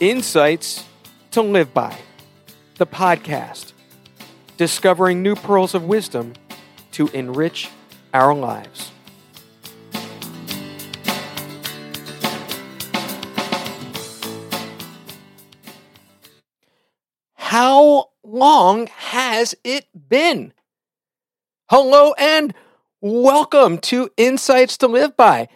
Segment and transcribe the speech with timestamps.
[0.00, 0.84] Insights
[1.30, 1.96] to Live By,
[2.78, 3.72] the podcast,
[4.56, 6.32] discovering new pearls of wisdom
[6.90, 7.70] to enrich
[8.12, 8.90] our lives.
[17.34, 20.52] How long has it been?
[21.70, 22.52] Hello and
[23.00, 25.46] welcome to Insights to Live By.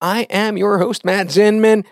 [0.00, 1.84] I am your host, Matt Zinman.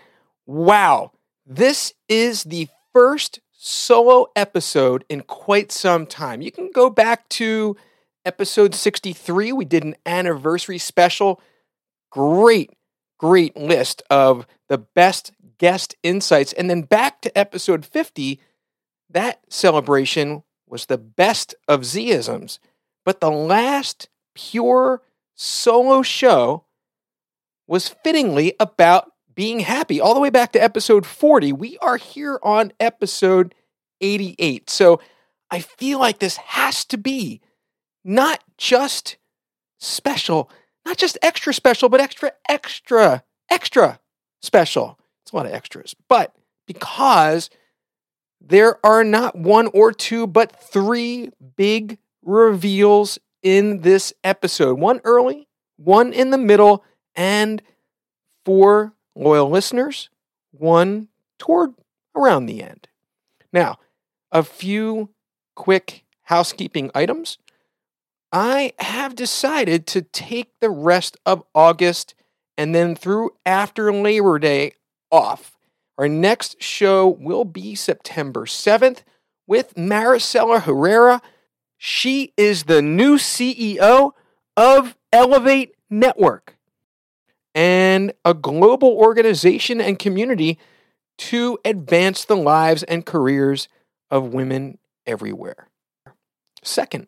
[0.45, 1.11] Wow,
[1.47, 6.41] this is the first solo episode in quite some time.
[6.41, 7.77] You can go back to
[8.25, 9.53] episode 63.
[9.53, 11.41] We did an anniversary special.
[12.11, 12.71] Great,
[13.17, 16.51] great list of the best guest insights.
[16.51, 18.41] And then back to episode 50.
[19.09, 22.59] That celebration was the best of Zisms.
[23.05, 25.01] But the last pure
[25.33, 26.65] solo show
[27.67, 30.01] was fittingly about being happy.
[30.01, 31.53] All the way back to episode 40.
[31.53, 33.53] We are here on episode
[34.01, 34.67] 88.
[34.67, 34.99] So
[35.51, 37.39] I feel like this has to be
[38.03, 39.17] not just
[39.79, 40.49] special,
[40.87, 43.99] not just extra special, but extra, extra, extra
[44.41, 44.99] special.
[45.21, 45.95] It's a lot of extras.
[46.09, 47.51] But because
[48.41, 55.47] there are not one or two, but three big reveals in this episode one early,
[55.75, 56.83] one in the middle,
[57.15, 57.61] and
[58.43, 60.09] for loyal listeners,
[60.51, 61.07] one
[61.39, 61.73] toward
[62.15, 62.87] around the end.
[63.51, 63.77] Now,
[64.31, 65.09] a few
[65.55, 67.37] quick housekeeping items.
[68.31, 72.13] I have decided to take the rest of August
[72.57, 74.73] and then through after Labor Day
[75.11, 75.57] off.
[75.97, 78.99] Our next show will be September 7th
[79.47, 81.21] with Maricela Herrera.
[81.77, 84.11] She is the new CEO
[84.55, 86.56] of Elevate Network
[87.57, 90.59] and a global organization and community
[91.17, 93.67] to advance the lives and careers
[94.11, 95.67] of women everywhere.
[96.63, 97.07] Second,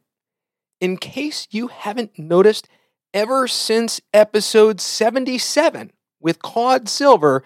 [0.82, 2.68] in case you haven't noticed,
[3.14, 7.44] ever since episode 77 with Claude Silver,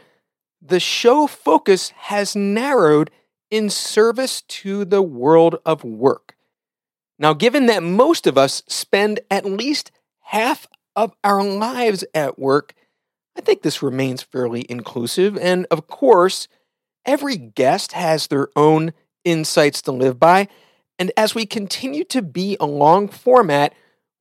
[0.62, 3.12] the show focus has narrowed
[3.52, 6.38] in service to the world of work.
[7.20, 12.74] Now, given that most of us spend at least half of our lives at work,
[13.38, 15.38] I think this remains fairly inclusive.
[15.38, 16.48] And of course,
[17.06, 20.48] every guest has their own insights to live by.
[21.00, 23.74] And as we continue to be a long format,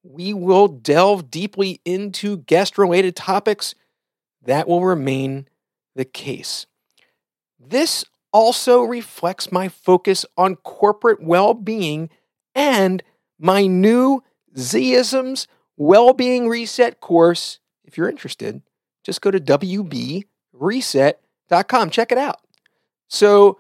[0.03, 3.75] we will delve deeply into guest related topics.
[4.43, 5.49] That will remain
[5.95, 6.67] the case.
[7.61, 12.09] This also reflects my focus on corporate well being
[12.55, 13.03] and
[13.39, 14.23] my new
[14.57, 15.47] Zisms
[15.77, 17.61] Well Being Reset course.
[17.85, 18.63] If you're interested,
[19.05, 21.91] just go to WBReset.com.
[21.91, 22.41] Check it out.
[23.09, 23.59] So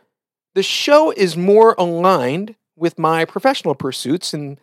[0.54, 4.60] the show is more aligned with my professional pursuits and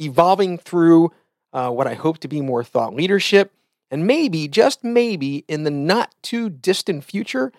[0.00, 1.10] evolving through
[1.52, 3.52] uh, what I hope to be more thought leadership.
[3.90, 7.52] And maybe, just maybe, in the not too distant future,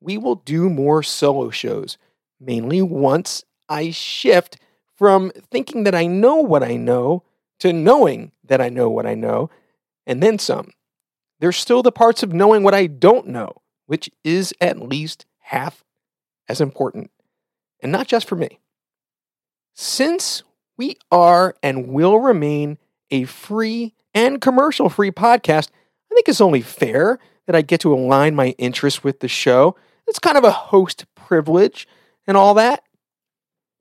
[0.00, 1.96] we will do more solo shows,
[2.38, 4.58] mainly once I shift
[4.94, 7.22] from thinking that I know what I know
[7.60, 9.50] to knowing that I know what I know,
[10.06, 10.72] and then some.
[11.40, 13.52] There's still the parts of knowing what I don't know,
[13.86, 15.84] which is at least half
[16.48, 17.10] as important,
[17.82, 18.58] and not just for me.
[19.74, 20.42] Since
[20.76, 22.78] we are and will remain
[23.10, 25.68] a free and commercial free podcast,
[26.10, 29.76] I think it's only fair that I get to align my interests with the show.
[30.06, 31.86] It's kind of a host privilege
[32.26, 32.82] and all that.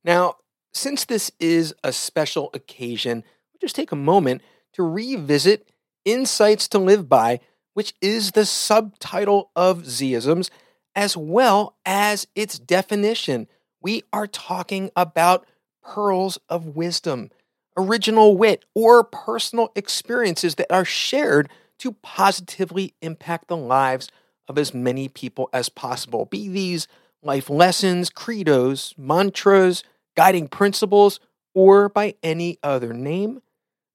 [0.04, 0.36] Now,
[0.74, 4.42] since this is a special occasion, we'll just take a moment
[4.74, 5.68] to revisit
[6.08, 7.42] Insights to Live By,
[7.74, 10.50] which is the subtitle of Zisms,
[10.96, 13.50] as well as its definition.
[13.82, 15.46] We are talking about
[15.84, 17.30] pearls of wisdom,
[17.76, 24.10] original wit, or personal experiences that are shared to positively impact the lives
[24.48, 26.24] of as many people as possible.
[26.24, 26.88] Be these
[27.22, 29.84] life lessons, credos, mantras,
[30.16, 31.20] guiding principles,
[31.54, 33.42] or by any other name,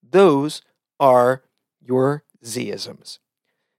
[0.02, 0.60] those
[1.00, 1.42] are
[1.84, 3.19] your Zisms.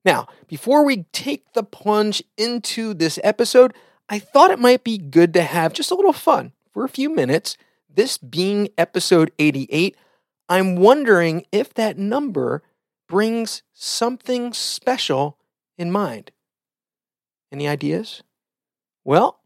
[0.06, 3.74] Now, before we take the plunge into this episode,
[4.10, 7.10] I thought it might be good to have just a little fun for a few
[7.10, 7.58] minutes.
[7.90, 9.96] This being episode 88,
[10.50, 12.64] I'm wondering if that number
[13.08, 15.38] brings something special
[15.78, 16.32] in mind.
[17.52, 18.24] Any ideas?
[19.06, 19.40] Well,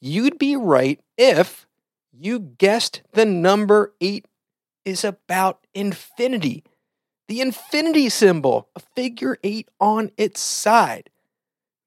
[0.00, 1.66] you'd be right if
[2.12, 4.26] you guessed the number 8
[4.84, 6.64] is about infinity
[7.28, 11.10] the infinity symbol, a figure eight on its side,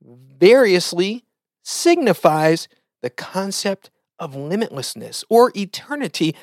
[0.01, 1.25] variously
[1.63, 2.67] signifies
[3.01, 6.35] the concept of limitlessness or eternity,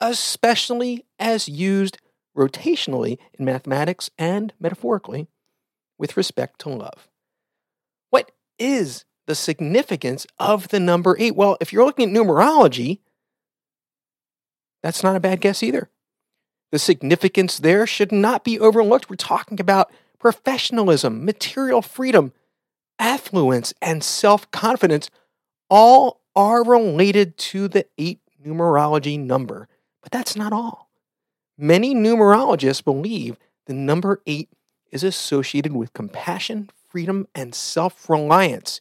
[0.00, 1.98] especially as used
[2.36, 5.28] rotationally in mathematics and metaphorically
[5.98, 7.08] with respect to love.
[8.10, 11.36] What is the significance of the number eight?
[11.36, 13.00] Well, if you're looking at numerology,
[14.82, 15.90] that's not a bad guess either.
[16.72, 19.10] The significance there should not be overlooked.
[19.10, 22.32] We're talking about professionalism, material freedom,
[22.98, 25.10] affluence, and self confidence.
[25.68, 29.68] All are related to the eight numerology number.
[30.02, 30.90] But that's not all.
[31.58, 33.36] Many numerologists believe
[33.66, 34.48] the number eight
[34.90, 38.80] is associated with compassion, freedom, and self reliance.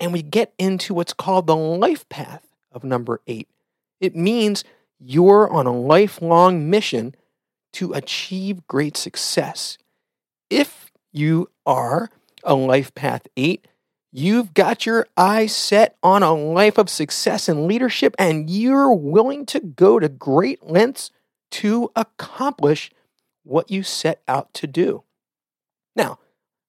[0.00, 3.48] And we get into what's called the life path of number eight.
[4.00, 4.62] It means
[4.98, 7.14] you're on a lifelong mission
[7.74, 9.78] to achieve great success.
[10.50, 12.10] If you are
[12.42, 13.66] a life path eight,
[14.10, 19.46] you've got your eyes set on a life of success and leadership, and you're willing
[19.46, 21.10] to go to great lengths
[21.50, 22.90] to accomplish
[23.44, 25.04] what you set out to do.
[25.94, 26.18] Now,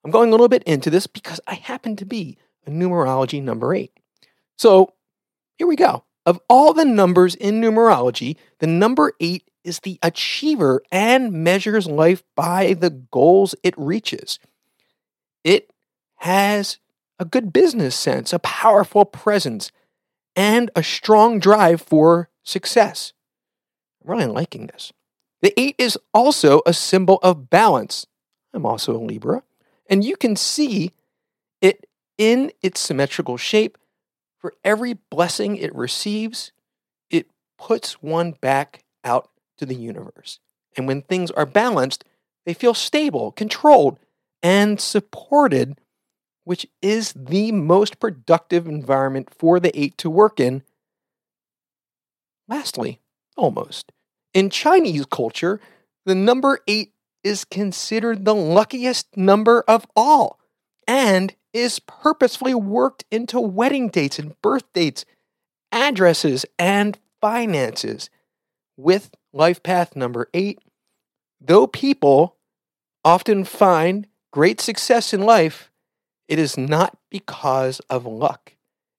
[0.03, 3.73] I'm going a little bit into this because I happen to be a numerology number
[3.73, 3.91] eight.
[4.57, 4.93] So
[5.57, 6.03] here we go.
[6.29, 12.21] Of all the numbers in numerology, the number eight is the achiever and measures life
[12.35, 14.37] by the goals it reaches.
[15.43, 15.71] It
[16.17, 16.77] has
[17.17, 19.71] a good business sense, a powerful presence,
[20.35, 23.13] and a strong drive for success.
[24.05, 24.93] I'm really liking this.
[25.41, 28.05] The eight is also a symbol of balance.
[28.53, 29.41] I'm also a Libra,
[29.89, 30.91] and you can see
[31.59, 31.87] it
[32.19, 33.78] in its symmetrical shape
[34.39, 36.51] for every blessing it receives,
[37.09, 37.27] it
[37.57, 40.39] puts one back out to the universe.
[40.77, 42.03] And when things are balanced,
[42.45, 44.00] they feel stable, controlled,
[44.41, 45.77] and supported,
[46.45, 50.63] which is the most productive environment for the eight to work in.
[52.47, 53.00] Lastly,
[53.36, 53.91] almost.
[54.33, 55.59] In Chinese culture,
[56.06, 56.94] the number eight
[57.24, 60.39] is considered the luckiest number of all.
[60.88, 65.06] And is purposefully worked into wedding dates and birth dates,
[65.72, 68.10] addresses, and finances.
[68.78, 70.60] With life path number eight,
[71.42, 72.38] though people
[73.04, 75.72] often find great success in life,
[76.28, 78.54] it is not because of luck.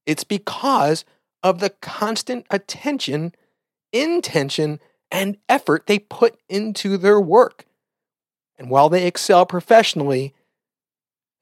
[0.07, 1.05] It's because
[1.43, 3.33] of the constant attention,
[3.93, 4.81] intention,
[5.11, 7.65] and effort they put into their work.
[8.59, 10.35] And while they excel professionally,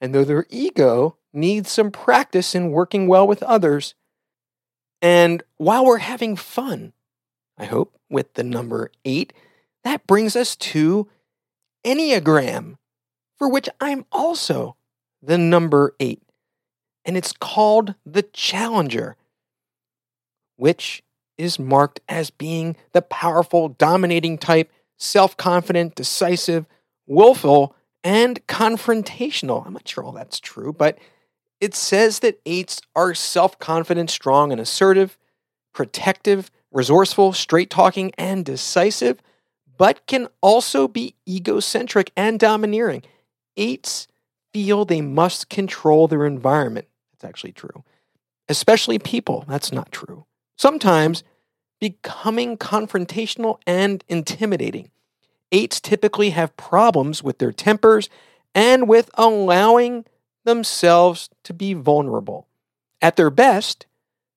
[0.00, 3.95] and though their ego needs some practice in working well with others,
[5.00, 6.93] and while we're having fun,
[7.56, 9.33] I hope, with the number eight,
[9.85, 11.09] that brings us to
[11.85, 12.77] Enneagram,
[13.37, 14.77] for which I'm also
[15.23, 16.23] the number eight.
[17.05, 19.17] And it's called the Challenger,
[20.56, 21.03] which
[21.37, 26.67] is marked as being the powerful, dominating type, self confident, decisive,
[27.06, 27.75] willful,
[28.05, 29.67] and confrontational.
[29.67, 30.99] I'm not sure all that's true, but
[31.61, 35.19] it says that eights are self confident, strong, and assertive,
[35.73, 39.21] protective, resourceful, straight talking, and decisive,
[39.77, 43.03] but can also be egocentric and domineering.
[43.56, 44.06] Eights
[44.53, 46.87] feel they must control their environment.
[47.12, 47.85] That's actually true.
[48.49, 49.45] Especially people.
[49.49, 50.26] That's not true.
[50.57, 51.23] Sometimes
[51.81, 54.90] becoming confrontational and intimidating.
[55.50, 58.09] Eights typically have problems with their tempers
[58.55, 60.05] and with allowing
[60.45, 62.47] themselves to be vulnerable.
[63.00, 63.87] At their best,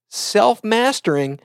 [0.10, 1.39] self mastering,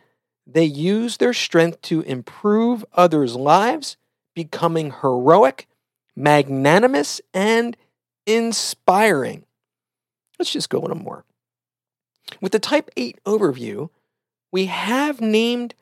[0.47, 3.97] they use their strength to improve others' lives,
[4.35, 5.67] becoming heroic,
[6.15, 7.77] magnanimous, and
[8.27, 9.45] inspiring.
[10.39, 11.25] Let's just go a little more.
[12.41, 13.91] With the Type 8 overview,
[14.53, 15.75] we have named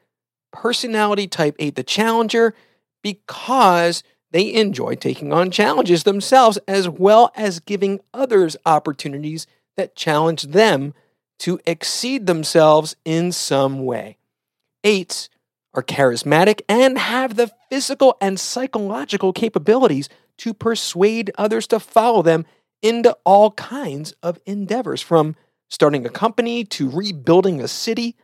[0.52, 2.54] personality Type 8 the Challenger
[3.04, 9.46] because they enjoy taking on challenges themselves as well as giving others opportunities
[9.76, 10.94] that challenge them
[11.38, 14.16] to exceed themselves in some way.
[14.82, 15.28] Eights
[15.74, 20.08] are charismatic and have the physical and psychological capabilities
[20.38, 22.46] to persuade others to follow them
[22.80, 25.36] into all kinds of endeavors, from
[25.68, 28.16] starting a company to rebuilding a city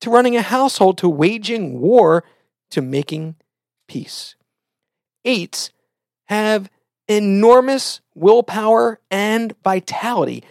[0.00, 2.24] to running a household to waging war
[2.70, 3.36] to making
[3.86, 4.34] peace.
[5.24, 5.70] Eights
[6.26, 6.70] have
[7.08, 10.42] enormous willpower and vitality,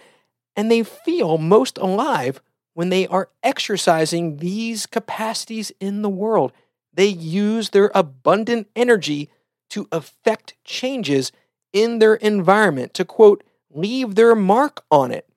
[0.55, 2.41] and they feel most alive
[2.73, 6.51] when they are exercising these capacities in the world.
[6.93, 9.29] They use their abundant energy
[9.71, 11.31] to affect changes
[11.73, 15.27] in their environment, to quote, leave their mark on it,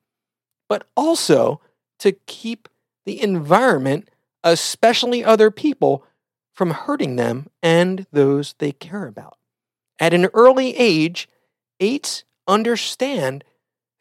[0.69, 1.59] but also
[1.99, 2.69] to keep
[3.05, 4.09] the environment,
[4.43, 6.05] especially other people,
[6.59, 9.37] from hurting them and those they care about.
[9.97, 11.29] At an early age,
[11.79, 13.45] eights understand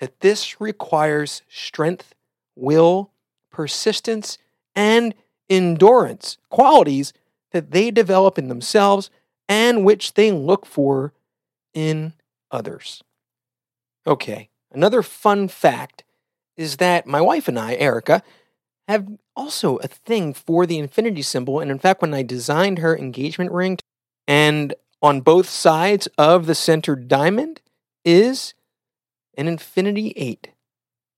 [0.01, 2.17] that this requires strength,
[2.57, 3.13] will,
[3.53, 4.39] persistence,
[4.75, 5.15] and
[5.49, 7.13] endurance, qualities
[7.53, 9.09] that they develop in themselves
[9.49, 11.13] and which they look for
[11.75, 12.13] in
[12.51, 13.05] others.
[14.05, 16.03] Okay, another fun fact
[16.57, 18.21] is that my wife and I, Erica,
[18.89, 21.61] have also a thing for the infinity symbol.
[21.61, 23.79] And in fact, when I designed her engagement ring,
[24.27, 27.61] and on both sides of the center diamond
[28.05, 28.55] is
[29.37, 30.51] an infinity eight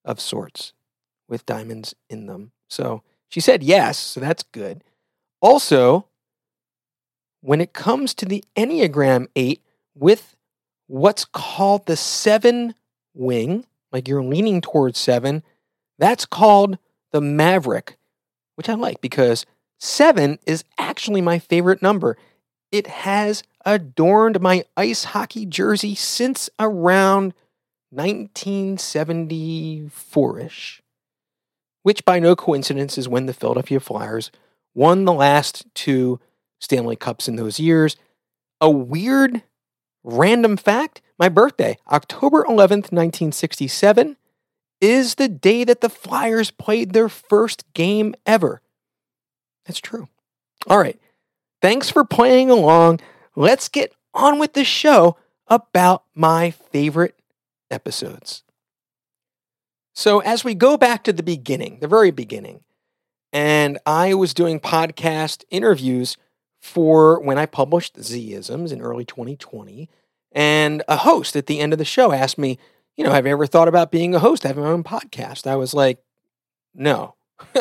[0.05, 0.73] of sorts
[1.29, 2.53] with diamonds in them.
[2.69, 4.83] So she said yes, so that's good.
[5.41, 6.07] Also,
[7.41, 9.62] when it comes to the Enneagram 8
[9.95, 10.37] with
[10.89, 12.75] what's called the seven
[13.15, 15.43] wing, like you're leaning towards seven,
[15.99, 16.79] that's called
[17.12, 17.97] the Maverick,
[18.55, 19.47] which I like because
[19.79, 22.17] seven is actually my favorite number.
[22.71, 27.35] It has adorned my ice hockey jersey since around
[27.90, 30.83] 1974 ish,
[31.83, 34.31] which by no coincidence is when the Philadelphia Flyers
[34.75, 36.21] won the last two
[36.61, 37.97] Stanley Cups in those years.
[38.61, 39.43] A weird,
[40.05, 44.17] random fact my birthday, October 11th, 1967,
[44.80, 48.62] is the day that the Flyers played their first game ever.
[49.66, 50.08] That's true.
[50.66, 50.99] All right.
[51.60, 53.00] Thanks for playing along.
[53.37, 57.18] Let's get on with the show about my favorite
[57.70, 58.42] episodes.
[59.94, 62.62] So, as we go back to the beginning, the very beginning,
[63.32, 66.16] and I was doing podcast interviews
[66.60, 69.88] for when I published Zisms in early 2020.
[70.32, 72.58] And a host at the end of the show asked me,
[73.00, 75.47] you know, have you ever thought about being a host, having my own podcast?
[75.47, 76.04] I was like,
[76.75, 77.14] no.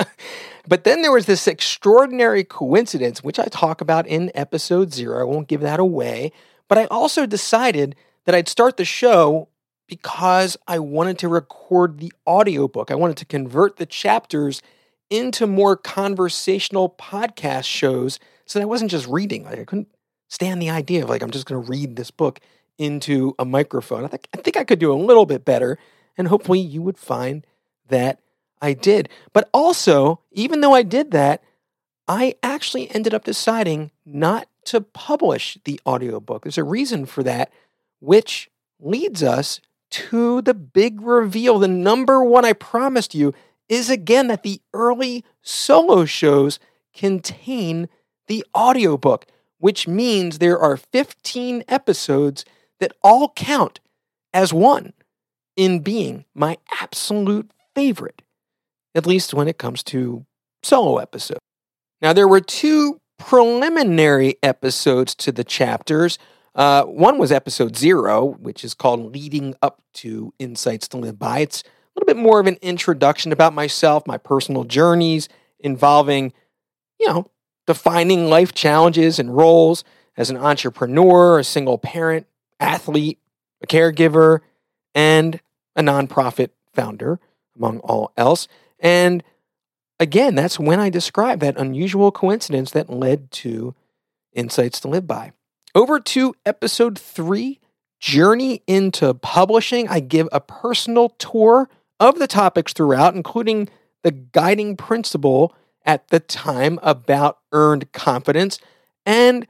[0.67, 5.21] but then there was this extraordinary coincidence, which I talk about in episode zero.
[5.21, 6.33] I won't give that away.
[6.67, 9.47] But I also decided that I'd start the show
[9.87, 12.91] because I wanted to record the audiobook.
[12.91, 14.61] I wanted to convert the chapters
[15.09, 19.45] into more conversational podcast shows so that I wasn't just reading.
[19.45, 19.87] Like I couldn't
[20.27, 22.41] stand the idea of like I'm just going to read this book
[22.79, 24.05] into a microphone.
[24.05, 25.77] I think I think I could do a little bit better
[26.17, 27.45] and hopefully you would find
[27.87, 28.19] that
[28.61, 29.09] I did.
[29.31, 31.43] But also, even though I did that,
[32.07, 36.43] I actually ended up deciding not to publish the audiobook.
[36.43, 37.51] There's a reason for that,
[37.99, 41.59] which leads us to the big reveal.
[41.59, 43.33] The number one I promised you
[43.67, 46.59] is again that the early solo shows
[46.93, 47.87] contain
[48.27, 49.25] the audiobook,
[49.57, 52.43] which means there are 15 episodes
[52.79, 53.79] that all count
[54.33, 54.93] as one
[55.55, 58.21] in being my absolute favorite,
[58.95, 60.25] at least when it comes to
[60.63, 61.39] solo episodes.
[62.01, 66.17] Now, there were two preliminary episodes to the chapters.
[66.55, 71.39] Uh, one was episode zero, which is called Leading Up to Insights to Live By.
[71.39, 75.27] It's a little bit more of an introduction about myself, my personal journeys
[75.59, 76.31] involving,
[76.99, 77.29] you know,
[77.67, 79.83] defining life challenges and roles
[80.17, 82.25] as an entrepreneur, a single parent,
[82.59, 83.19] athlete,
[83.61, 84.39] a caregiver,
[84.93, 85.39] and
[85.75, 87.19] a nonprofit founder,
[87.55, 88.47] among all else.
[88.79, 89.23] And
[89.99, 93.75] again, that's when I described that unusual coincidence that led to
[94.33, 95.33] Insights to Live By.
[95.75, 97.59] Over to episode three
[97.99, 99.87] Journey into Publishing.
[99.87, 103.69] I give a personal tour of the topics throughout, including
[104.03, 105.53] the guiding principle
[105.85, 108.59] at the time about earned confidence,
[109.05, 109.47] and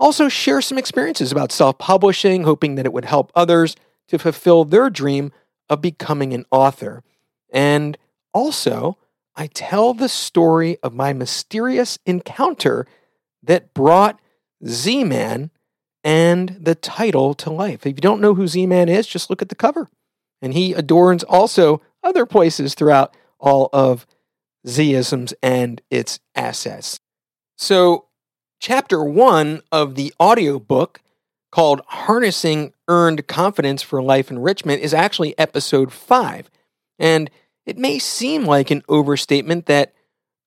[0.00, 3.76] also share some experiences about self publishing, hoping that it would help others
[4.08, 5.30] to fulfill their dream
[5.68, 7.04] of becoming an author.
[7.52, 7.96] And
[8.34, 8.98] also,
[9.36, 12.86] I tell the story of my mysterious encounter
[13.42, 14.20] that brought
[14.66, 15.50] Z Man
[16.02, 17.86] and the title to life.
[17.86, 19.88] If you don't know who Z Man is, just look at the cover.
[20.42, 24.06] And he adorns also other places throughout all of
[24.66, 27.00] Zisms and its assets.
[27.56, 28.06] So,
[28.60, 31.00] chapter one of the audiobook
[31.50, 36.50] called Harnessing Earned Confidence for Life Enrichment is actually episode five.
[36.98, 37.30] And
[37.64, 39.94] it may seem like an overstatement that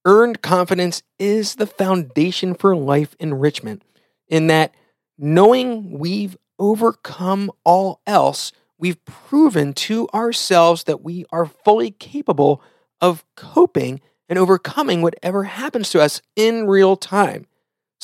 [0.05, 3.83] earned confidence is the foundation for life enrichment,
[4.27, 4.73] in that
[5.17, 12.61] knowing we've overcome all else we've proven to ourselves that we are fully capable
[13.01, 17.45] of coping and overcoming whatever happens to us in real time.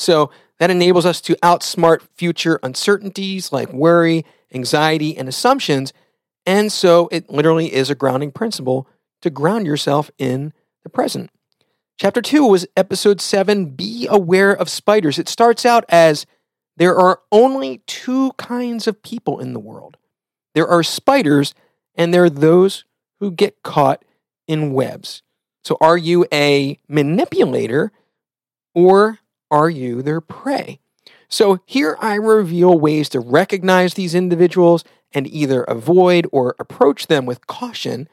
[0.00, 5.92] So that enables us to outsmart future uncertainties like worry, anxiety, and assumptions.
[6.46, 8.88] And so it literally is a grounding principle
[9.22, 10.52] to ground yourself in
[10.82, 11.30] the present.
[11.98, 15.18] Chapter 2 was episode 7 Be Aware of Spiders.
[15.18, 16.26] It starts out as
[16.76, 19.98] there are only two kinds of people in the world
[20.54, 21.54] there are spiders,
[21.94, 22.84] and there are those
[23.20, 24.04] who get caught
[24.46, 25.22] in webs.
[25.62, 27.92] So, are you a manipulator
[28.74, 29.19] or
[29.50, 30.80] are you their prey?
[31.28, 37.24] So, here I reveal ways to recognize these individuals and either avoid or approach them
[37.24, 38.08] with caution.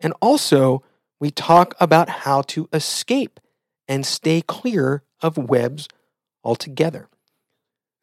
[0.00, 0.82] And also,
[1.20, 3.38] we talk about how to escape
[3.86, 5.88] and stay clear of webs
[6.42, 7.08] altogether.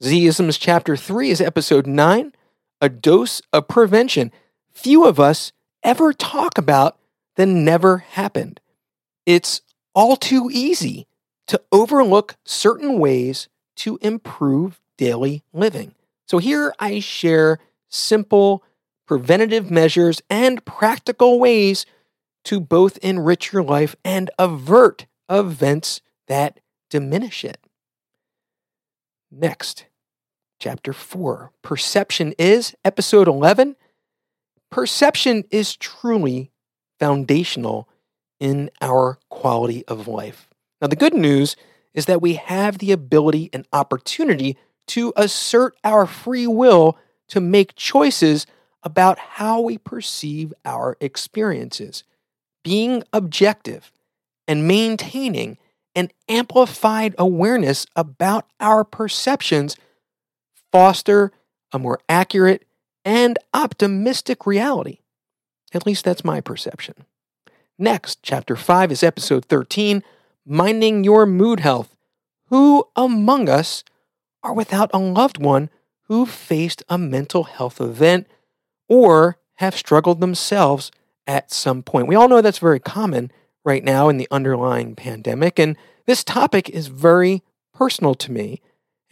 [0.04, 2.34] Zisms chapter 3 is episode 9,
[2.80, 4.32] a dose of prevention.
[4.72, 5.52] Few of us
[5.84, 7.00] ever talk about
[7.36, 8.60] the never happened.
[9.26, 9.62] It's
[9.96, 11.08] all too easy
[11.48, 15.94] to overlook certain ways to improve daily living.
[16.28, 18.64] So here I share simple
[19.06, 21.86] preventative measures and practical ways
[22.46, 27.58] to both enrich your life and avert events that diminish it.
[29.32, 29.86] Next,
[30.60, 33.76] chapter 4 Perception is episode 11.
[34.70, 36.52] Perception is truly
[37.00, 37.88] foundational
[38.40, 40.50] in our quality of life.
[40.82, 41.56] Now, the good news
[41.94, 44.58] is that we have the ability and opportunity
[44.88, 46.98] to assert our free will
[47.30, 48.46] to make choices
[48.84, 52.04] about how we perceive our experiences.
[52.64, 53.92] Being objective
[54.48, 55.58] and maintaining
[55.96, 59.76] an amplified awareness about our perceptions
[60.72, 61.32] foster
[61.72, 62.66] a more accurate
[63.04, 65.00] and optimistic reality.
[65.74, 66.94] At least that's my perception.
[67.80, 70.04] Next, chapter 5 is episode 13
[70.50, 71.94] Minding Your Mood Health.
[72.46, 73.84] Who among us
[74.42, 75.70] are without a loved one
[76.04, 78.28] who faced a mental health event
[78.88, 80.90] or have struggled themselves
[81.28, 82.08] at some point?
[82.08, 83.30] We all know that's very common
[83.66, 87.44] right now in the underlying pandemic, and this topic is very
[87.74, 88.62] personal to me.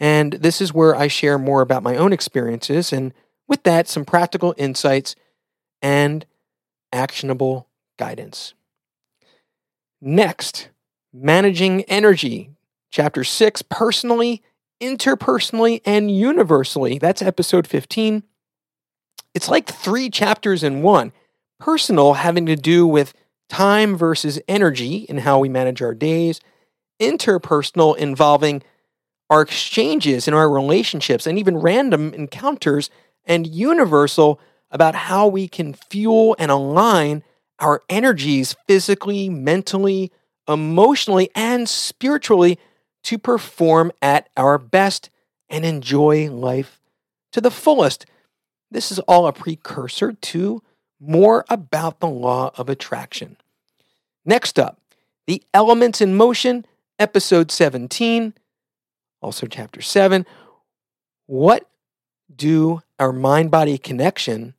[0.00, 3.12] And this is where I share more about my own experiences, and
[3.46, 5.14] with that, some practical insights
[5.82, 6.24] and
[6.94, 8.54] actionable guidance.
[10.00, 10.70] Next,
[11.22, 12.50] managing energy.
[12.90, 14.42] Chapter 6 personally,
[14.80, 16.98] interpersonally, and universally.
[16.98, 18.22] That's episode 15.
[19.34, 21.12] It's like three chapters in one.
[21.58, 23.14] Personal, having to do with
[23.48, 26.40] time versus energy and how we manage our days.
[27.00, 28.62] Interpersonal, involving
[29.28, 32.90] our exchanges and our relationships and even random encounters.
[33.24, 37.22] And universal, about how we can fuel and align
[37.58, 40.12] our energies physically, mentally,
[40.48, 42.58] emotionally, and spiritually
[43.04, 45.10] to perform at our best
[45.48, 46.80] and enjoy life
[47.32, 48.06] to the fullest.
[48.70, 50.62] This is all a precursor to
[50.98, 53.36] more about the law of attraction.
[54.24, 54.80] Next up,
[55.26, 56.64] the elements in motion,
[56.98, 58.34] episode 17,
[59.20, 60.26] also chapter 7.
[61.26, 61.68] What
[62.34, 64.54] do our mind body connection,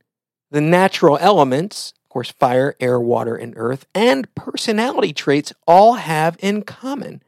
[0.52, 6.63] the natural elements, course, fire, air, water, and earth, and personality traits all have in
[6.63, 7.21] common?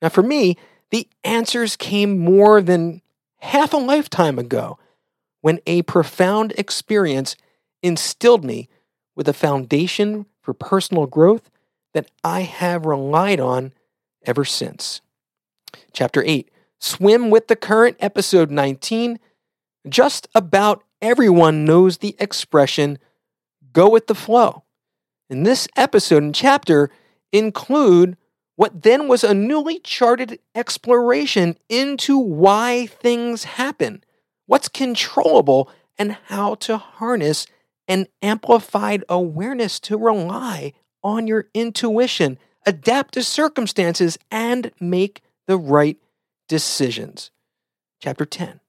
[0.00, 0.56] Now, for me,
[0.90, 3.02] the answers came more than
[3.40, 4.78] half a lifetime ago
[5.42, 7.36] when a profound experience
[7.82, 8.70] instilled me
[9.14, 11.50] with a foundation for personal growth
[11.92, 13.72] that I have relied on
[14.24, 15.02] ever since.
[15.92, 19.18] Chapter 8 Swim with the Current, episode 19.
[19.86, 22.98] Just about everyone knows the expression
[23.74, 24.62] go with the flow.
[25.28, 26.90] And this episode and chapter
[27.32, 28.16] include
[28.56, 34.02] what then was a newly charted exploration into why things happen,
[34.46, 37.46] what's controllable, and how to harness
[37.88, 45.98] an amplified awareness to rely on your intuition, adapt to circumstances, and make the right
[46.48, 47.30] decisions.
[48.00, 48.60] Chapter 10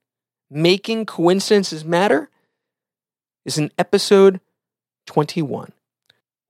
[0.50, 2.28] Making Coincidences Matter
[3.44, 4.40] is an episode
[5.06, 5.72] 21.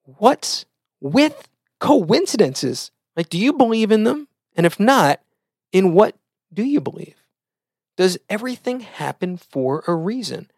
[0.04, 0.66] What's
[1.00, 1.48] with
[1.80, 2.90] coincidences?
[3.16, 4.28] Like, do you believe in them?
[4.56, 5.20] And if not,
[5.72, 6.16] in what
[6.52, 7.16] do you believe?
[7.96, 10.50] Does everything happen for a reason?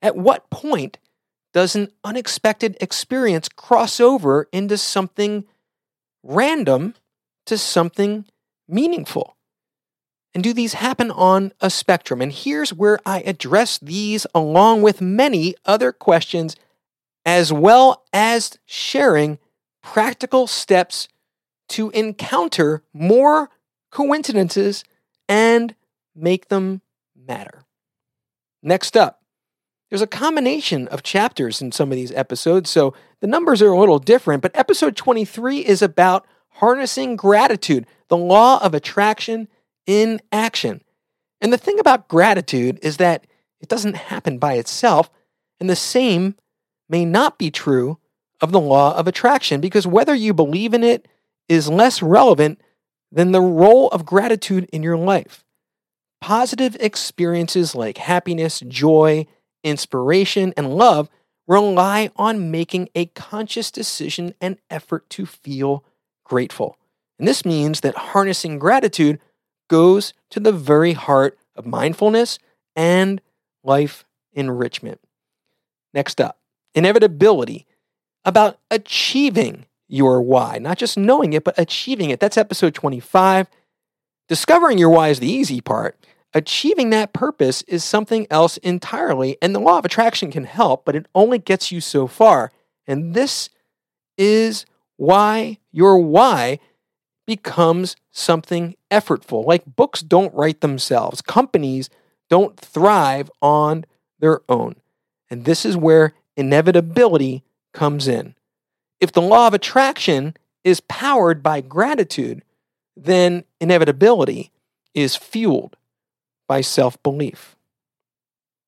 [0.00, 0.98] At what point
[1.52, 5.44] does an unexpected experience cross over into something
[6.22, 6.94] random
[7.46, 8.24] to something
[8.68, 9.36] meaningful?
[10.34, 12.20] And do these happen on a spectrum?
[12.20, 16.54] And here's where I address these along with many other questions,
[17.28, 19.38] as well as sharing
[19.82, 21.08] practical steps
[21.68, 23.50] to encounter more
[23.90, 24.82] coincidences
[25.28, 25.74] and
[26.16, 26.80] make them
[27.14, 27.66] matter.
[28.62, 29.20] Next up,
[29.90, 33.78] there's a combination of chapters in some of these episodes, so the numbers are a
[33.78, 39.48] little different, but episode 23 is about harnessing gratitude, the law of attraction
[39.86, 40.80] in action.
[41.42, 43.26] And the thing about gratitude is that
[43.60, 45.10] it doesn't happen by itself,
[45.60, 46.34] and the same
[46.88, 47.98] may not be true
[48.40, 51.06] of the law of attraction because whether you believe in it
[51.48, 52.60] is less relevant
[53.10, 55.44] than the role of gratitude in your life.
[56.20, 59.26] Positive experiences like happiness, joy,
[59.64, 61.08] inspiration, and love
[61.46, 65.84] rely on making a conscious decision and effort to feel
[66.24, 66.76] grateful.
[67.18, 69.18] And this means that harnessing gratitude
[69.68, 72.38] goes to the very heart of mindfulness
[72.76, 73.20] and
[73.64, 75.00] life enrichment.
[75.94, 76.37] Next up,
[76.78, 77.66] inevitability
[78.24, 82.20] about achieving your why, not just knowing it, but achieving it.
[82.20, 83.48] That's episode 25.
[84.28, 85.98] Discovering your why is the easy part.
[86.34, 90.94] Achieving that purpose is something else entirely, and the law of attraction can help, but
[90.94, 92.52] it only gets you so far.
[92.86, 93.48] And this
[94.18, 96.58] is why your why
[97.26, 99.46] becomes something effortful.
[99.46, 101.88] Like books don't write themselves, companies
[102.28, 103.86] don't thrive on
[104.18, 104.76] their own.
[105.30, 107.42] And this is where inevitability
[107.74, 108.34] comes in.
[109.00, 112.42] If the law of attraction is powered by gratitude,
[112.96, 114.52] then inevitability
[114.94, 115.76] is fueled
[116.46, 117.56] by self belief.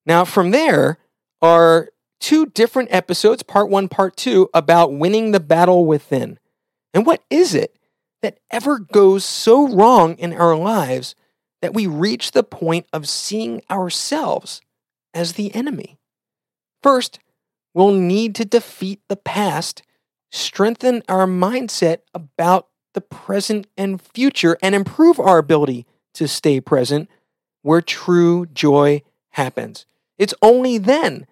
[0.04, 0.98] Now, from there
[1.40, 1.88] are
[2.20, 6.38] two different episodes, part one, part two, about winning the battle within.
[6.92, 7.76] And what is it
[8.22, 11.14] that ever goes so wrong in our lives
[11.62, 14.60] that we reach the point of seeing ourselves
[15.14, 15.98] as the enemy?
[16.82, 17.20] First,
[17.74, 19.82] we'll need to defeat the past,
[20.30, 27.08] strengthen our mindset about the present and future, and improve our ability to stay present
[27.62, 29.86] where true joy happens.
[30.18, 31.26] It's only then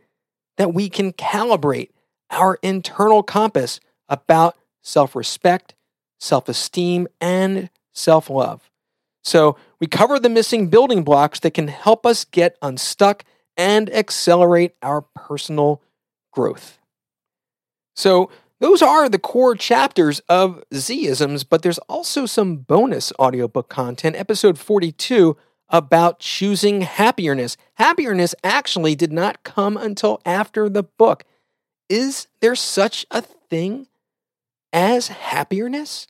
[0.57, 1.91] that we can calibrate
[2.31, 5.75] our internal compass about self respect,
[6.21, 8.71] self esteem, and self love.
[9.25, 13.25] So, we cover the missing building blocks that can help us get unstuck
[13.57, 15.83] and accelerate our personal
[16.39, 16.79] growth.
[17.97, 24.15] So, those are the core chapters of Zisms, but there's also some bonus audiobook content.
[24.15, 25.37] Episode 42
[25.69, 27.57] about choosing happiness.
[27.75, 31.25] Happiness actually did not come until after the book.
[31.89, 33.89] Is there such a thing
[34.73, 36.07] as happiness?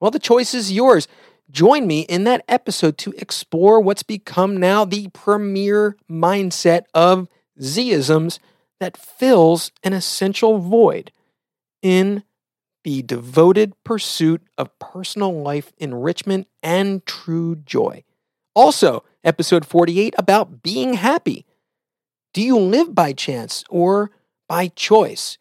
[0.00, 1.06] Well, the choice is yours.
[1.52, 7.28] Join me in that episode to explore what's become now the premier mindset of
[7.60, 8.40] Zisms
[8.80, 11.12] that fills an essential void
[11.82, 12.22] in
[12.84, 18.04] the devoted pursuit of personal life enrichment and true joy.
[18.54, 21.44] Also, episode 48 about being happy.
[22.32, 24.10] Do you live by chance or
[24.48, 25.38] by choice?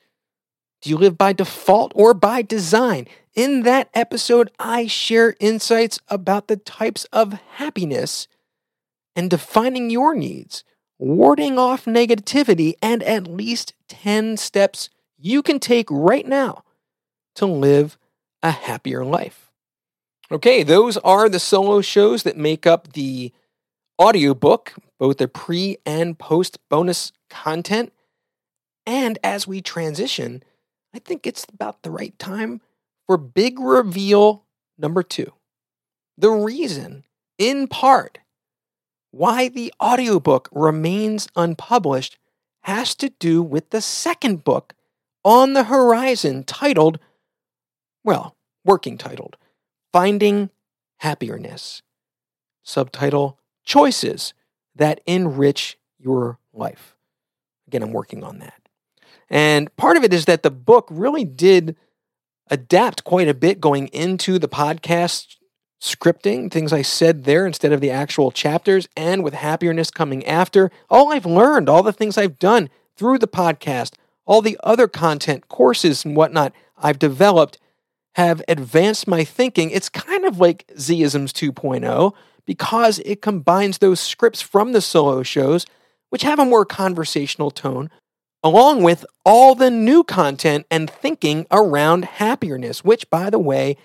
[0.81, 3.07] Do you live by default or by design?
[3.33, 8.27] In that episode, I share insights about the types of happiness
[9.15, 10.63] and defining your needs,
[10.99, 16.63] warding off negativity, and at least 10 steps you can take right now
[17.35, 17.97] to live
[18.43, 19.51] a happier life.
[20.31, 23.31] Okay, those are the solo shows that make up the
[24.01, 27.93] audiobook, both the pre and post bonus content.
[28.85, 30.43] And as we transition,
[30.93, 32.61] I think it's about the right time
[33.05, 34.45] for big reveal
[34.77, 35.33] number two.
[36.17, 37.05] The reason,
[37.37, 38.19] in part,
[39.17, 42.17] why the audiobook remains unpublished
[42.61, 44.73] has to do with the second book
[45.23, 46.99] on the horizon titled,
[48.03, 49.35] well, working titled,
[49.91, 50.51] Finding
[50.97, 51.81] Happiness.
[52.63, 54.33] Subtitle Choices
[54.75, 56.95] that Enrich Your Life.
[57.67, 58.61] Again, I'm working on that.
[59.29, 61.75] And part of it is that the book really did
[62.51, 65.37] adapt quite a bit going into the podcast
[65.79, 70.71] scripting, things I said there instead of the actual chapters, and with happiness coming after.
[70.89, 73.93] All I've learned, all the things I've done through the podcast,
[74.25, 77.59] all the other content, courses, and whatnot I've developed
[78.15, 79.69] have advanced my thinking.
[79.69, 82.13] It's kind of like Zisms 2.0
[82.45, 85.67] because it combines those scripts from the solo shows,
[86.09, 87.91] which have a more conversational tone,
[88.41, 93.77] along with all the new content and thinking around happiness, which, by the way,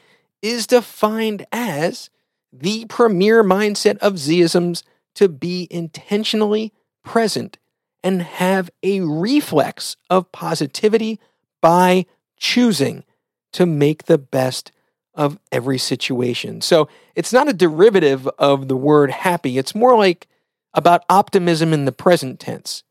[0.43, 2.11] is defined as
[2.53, 4.83] the premier mindset of Zisms
[5.15, 6.73] to be intentionally
[7.05, 7.59] present
[8.03, 11.21] and have a reflex of positivity
[11.61, 12.05] by
[12.37, 13.05] choosing
[13.53, 14.73] to make the best
[15.15, 16.61] of every situation.
[16.61, 20.27] So it's not a derivative of the word happy, it's more like
[20.75, 22.83] about optimism in the present tense.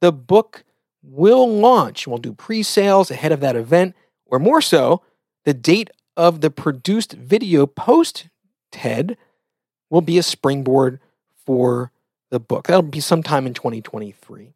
[0.00, 0.64] the book
[1.02, 2.08] will launch.
[2.08, 3.94] We'll do pre sales ahead of that event,
[4.34, 5.00] or more so,
[5.44, 8.28] the date of the produced video post
[8.72, 9.16] TED
[9.90, 10.98] will be a springboard
[11.46, 11.92] for
[12.30, 12.66] the book.
[12.66, 14.54] That'll be sometime in 2023.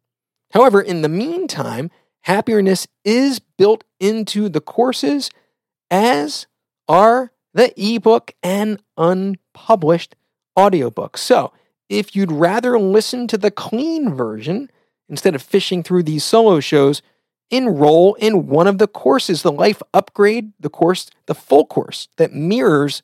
[0.51, 5.29] However, in the meantime, happiness is built into the courses,
[5.89, 6.45] as
[6.89, 10.15] are the ebook and unpublished
[10.59, 11.17] audiobook.
[11.17, 11.53] So,
[11.87, 14.69] if you'd rather listen to the clean version
[15.07, 17.01] instead of fishing through these solo shows,
[17.51, 22.33] enroll in one of the courses, the Life Upgrade, the course, the full course that
[22.33, 23.01] mirrors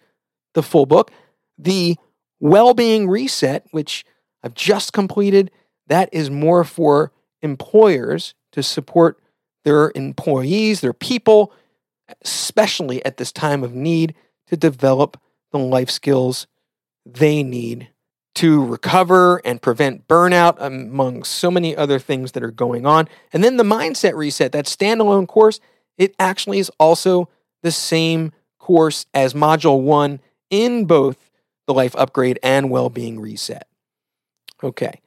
[0.54, 1.12] the full book,
[1.58, 1.98] the
[2.40, 4.06] Well-being Reset, which
[4.44, 5.52] I've just completed.
[5.88, 9.20] That is more for employers to support
[9.64, 11.52] their employees, their people,
[12.24, 14.16] especially at this time of need,
[14.48, 15.20] to develop
[15.52, 16.48] the life skills
[17.06, 17.90] they need
[18.36, 23.08] to recover and prevent burnout, among so many other things that are going on.
[23.34, 25.60] And then the mindset reset, that standalone course,
[25.98, 27.30] it actually is also
[27.64, 30.20] the same course as Module 1
[30.50, 31.32] in both
[31.66, 33.68] the Life Upgrade and Well-Being Reset.
[34.64, 35.02] Okay,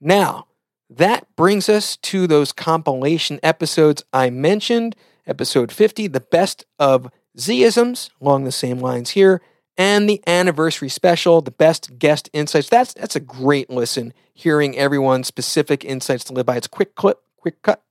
[0.00, 0.46] now
[0.88, 4.94] that brings us to those compilation episodes I mentioned.
[5.26, 9.42] Episode 50, the best of Zisms, along the same lines here
[9.78, 12.68] and the anniversary special, the best guest insights.
[12.68, 14.12] That's that's a great listen.
[14.34, 16.56] Hearing everyone's specific insights to live by.
[16.56, 17.82] It's quick clip, quick cut.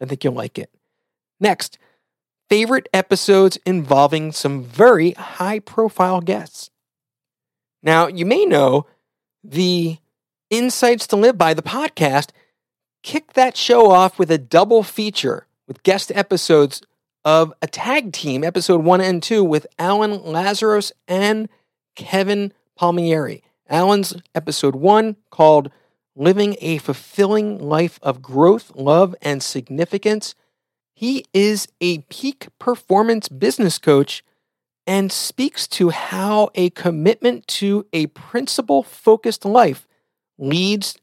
[0.00, 0.70] I think you'll like it.
[1.40, 1.78] Next,
[2.48, 6.70] favorite episodes involving some very high profile guests.
[7.82, 8.86] Now, you may know
[9.42, 9.98] the
[10.50, 12.30] Insights to Live By, the podcast,
[13.02, 16.82] kicked that show off with a double feature with guest episodes
[17.24, 21.48] of a tag team, episode one and two, with Alan Lazarus and
[21.96, 23.42] Kevin Palmieri.
[23.68, 25.70] Alan's episode one called
[26.14, 30.34] Living a Fulfilling Life of Growth, Love, and Significance.
[30.94, 34.22] He is a peak performance business coach
[34.86, 39.88] and speaks to how a commitment to a principle focused life
[40.38, 40.98] leads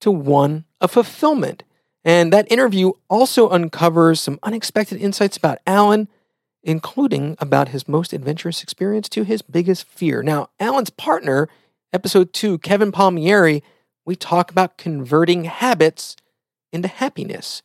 [0.00, 1.62] to one of fulfillment.
[2.04, 6.08] And that interview also uncovers some unexpected insights about Alan,
[6.62, 10.22] including about his most adventurous experience to his biggest fear.
[10.22, 11.48] Now, Alan's partner,
[11.92, 13.62] episode two, Kevin Palmieri,
[14.04, 16.16] we talk about converting habits
[16.72, 17.62] into happiness.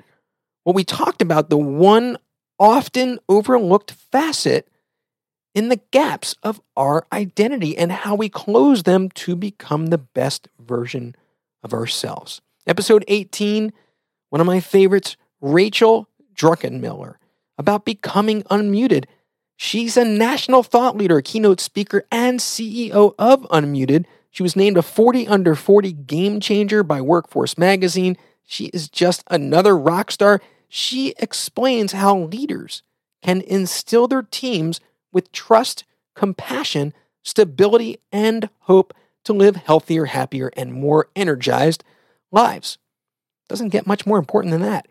[0.64, 2.18] what we talked about the one
[2.60, 4.68] often overlooked facet
[5.54, 10.48] in the gaps of our identity and how we close them to become the best
[10.60, 11.16] version
[11.62, 12.42] of ourselves.
[12.66, 13.72] Episode 18,
[14.30, 17.16] one of my favorites Rachel Druckenmiller
[17.58, 19.06] about becoming unmuted.
[19.58, 24.06] She's a national thought leader, keynote speaker, and CEO of Unmuted.
[24.32, 28.18] She was named a 40 under 40 game changer by Workforce Magazine.
[28.46, 30.42] She is just another rock star.
[30.70, 32.82] She explains how leaders
[33.22, 34.80] can instill their teams
[35.12, 35.84] with trust,
[36.16, 38.94] compassion, stability, and hope
[39.26, 41.84] to live healthier, happier, and more energized
[42.32, 42.78] lives.
[43.50, 44.88] Doesn't get much more important than that.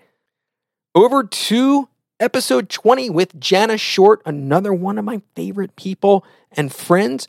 [0.94, 1.88] Over to
[2.20, 7.28] episode 20 with Jana Short, another one of my favorite people and friends,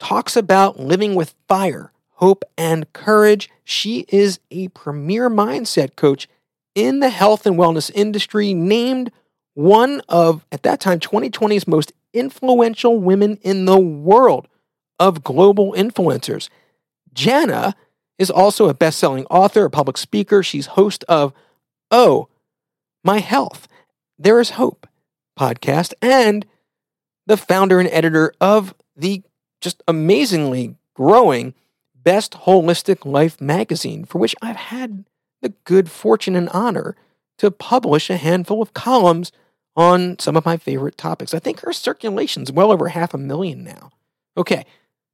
[0.00, 3.48] talks about living with fire, hope, and courage.
[3.62, 6.28] She is a premier mindset coach
[6.74, 9.12] in the health and wellness industry, named
[9.54, 14.48] one of, at that time, 2020's most influential women in the world
[14.98, 16.48] of global influencers.
[17.12, 17.76] Jana
[18.18, 20.42] is also a best selling author, a public speaker.
[20.42, 21.32] She's host of
[21.92, 22.28] Oh,
[23.06, 23.68] My Health,
[24.18, 24.86] There is Hope
[25.38, 26.46] podcast, and
[27.26, 29.22] the founder and editor of the
[29.60, 31.52] just amazingly growing
[31.94, 35.04] Best Holistic Life magazine, for which I've had
[35.42, 36.96] the good fortune and honor
[37.36, 39.32] to publish a handful of columns
[39.76, 41.34] on some of my favorite topics.
[41.34, 43.90] I think her circulation's well over half a million now.
[44.34, 44.64] Okay,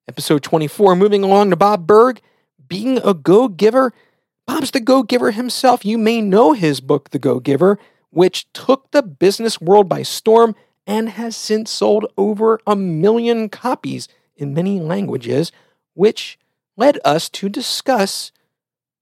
[0.07, 2.20] episode 24, moving along to Bob Burg,
[2.68, 3.92] being a go giver.
[4.51, 5.85] Bob's the go giver himself.
[5.85, 7.79] You may know his book, The Go Giver,
[8.11, 10.57] which took the business world by storm
[10.89, 15.53] and has since sold over a million copies in many languages,
[15.95, 16.37] which
[16.77, 18.33] led us to discuss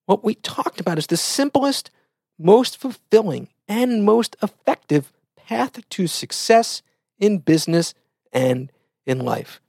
[0.05, 1.91] what we talked about is the simplest,
[2.39, 6.83] most fulfilling, and most effective path to success
[7.19, 7.95] in business
[8.35, 8.71] and
[9.07, 9.63] in life.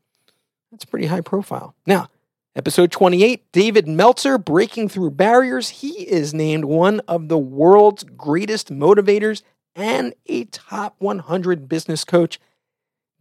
[0.71, 1.73] That's pretty high profile.
[1.85, 2.09] Now,
[2.59, 5.69] episode 28 David Meltzer, Breaking Through Barriers.
[5.69, 9.43] He is named one of the world's greatest motivators
[9.77, 12.37] and a top 100 business coach.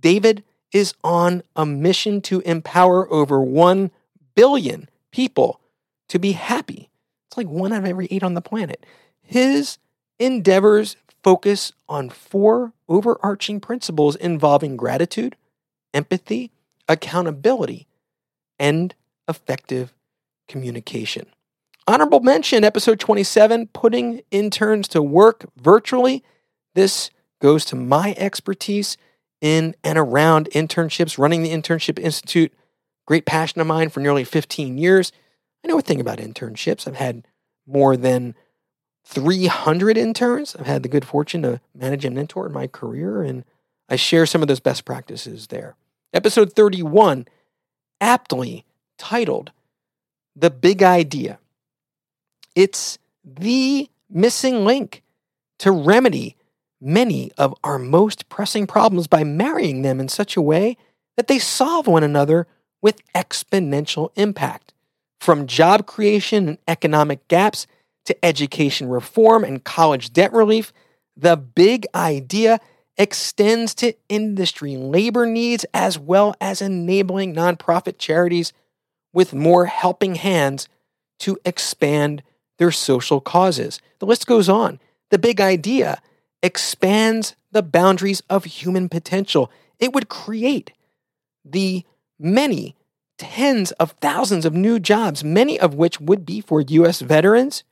[0.00, 3.92] David is on a mission to empower over 1
[4.34, 5.60] billion people
[6.08, 6.90] to be happy
[7.28, 8.84] it's like one out of every eight on the planet.
[9.22, 9.78] His
[10.18, 15.36] endeavors focus on four overarching principles involving gratitude,
[15.94, 16.50] empathy,
[16.88, 17.86] accountability,
[18.58, 18.96] and
[19.28, 19.94] effective
[20.48, 21.26] communication.
[21.86, 26.22] Honorable mention, episode 27, putting interns to work virtually.
[26.74, 27.10] This
[27.40, 28.96] goes to my expertise
[29.40, 32.52] in and around internships, running the Internship Institute.
[33.06, 35.12] Great passion of mine for nearly 15 years.
[35.64, 36.86] I know a thing about internships.
[36.86, 37.26] I've had
[37.66, 38.34] more than
[39.06, 40.54] 300 interns.
[40.56, 43.44] I've had the good fortune to manage and mentor in my career, and
[43.88, 45.76] I share some of those best practices there.
[46.12, 47.26] Episode 31,
[48.00, 48.66] aptly
[48.98, 49.52] titled
[50.36, 51.38] The Big Idea.
[52.54, 55.02] It's the missing link
[55.60, 56.36] to remedy
[56.80, 60.76] many of our most pressing problems by marrying them in such a way
[61.16, 62.46] that they solve one another
[62.80, 64.72] with exponential impact.
[65.20, 67.66] From job creation and economic gaps
[68.04, 70.72] to education reform and college debt relief,
[71.16, 72.60] the big idea
[72.96, 78.52] extends to industry labor needs as well as enabling nonprofit charities
[79.12, 80.68] with more helping hands
[81.20, 82.22] to expand
[82.58, 83.80] their social causes.
[83.98, 84.80] The list goes on.
[85.10, 86.00] The big idea
[86.42, 89.50] expands the boundaries of human potential.
[89.78, 90.72] It would create
[91.44, 91.84] the
[92.18, 92.76] many
[93.16, 97.00] tens of thousands of new jobs, many of which would be for U.S.
[97.00, 97.64] veterans,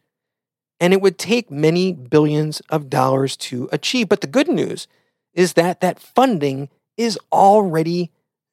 [0.80, 4.08] and it would take many billions of dollars to achieve.
[4.08, 4.88] But the good news
[5.32, 8.10] is that that funding is already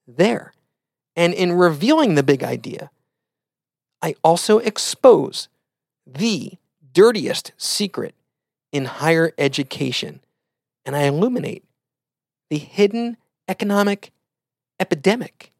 [0.07, 0.53] there.
[1.15, 2.89] And in revealing the big idea,
[4.01, 5.47] I also expose
[6.05, 6.53] the
[6.91, 8.15] dirtiest secret
[8.71, 10.21] in higher education,
[10.85, 11.63] and I illuminate
[12.49, 14.11] the hidden economic
[14.79, 15.51] epidemic